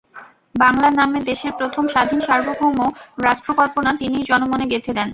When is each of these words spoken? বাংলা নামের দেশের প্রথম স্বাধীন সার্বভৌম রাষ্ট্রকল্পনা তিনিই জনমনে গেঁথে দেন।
বাংলা 0.55 0.87
নামের 0.91 1.23
দেশের 1.23 1.53
প্রথম 1.59 1.83
স্বাধীন 1.87 2.19
সার্বভৌম 2.19 2.77
রাষ্ট্রকল্পনা 3.27 3.91
তিনিই 3.99 4.27
জনমনে 4.29 4.65
গেঁথে 4.71 4.91
দেন। 4.97 5.09